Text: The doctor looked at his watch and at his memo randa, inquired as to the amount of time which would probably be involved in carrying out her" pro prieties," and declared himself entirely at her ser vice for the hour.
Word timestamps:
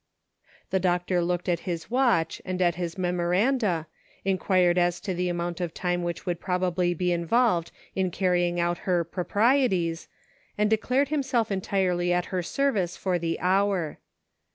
The 0.71 0.79
doctor 0.79 1.21
looked 1.21 1.47
at 1.47 1.59
his 1.69 1.91
watch 1.91 2.41
and 2.43 2.59
at 2.59 2.73
his 2.73 2.97
memo 2.97 3.23
randa, 3.25 3.85
inquired 4.25 4.79
as 4.79 4.99
to 5.01 5.13
the 5.13 5.29
amount 5.29 5.61
of 5.61 5.75
time 5.75 6.01
which 6.01 6.25
would 6.25 6.39
probably 6.39 6.95
be 6.95 7.11
involved 7.11 7.71
in 7.95 8.09
carrying 8.09 8.59
out 8.59 8.79
her" 8.89 9.03
pro 9.03 9.23
prieties," 9.25 10.07
and 10.57 10.71
declared 10.71 11.09
himself 11.09 11.51
entirely 11.51 12.11
at 12.11 12.25
her 12.33 12.41
ser 12.41 12.71
vice 12.71 12.97
for 12.97 13.19
the 13.19 13.39
hour. 13.41 13.99